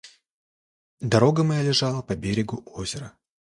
[1.01, 3.13] Дорога моя лежала по берегу озера.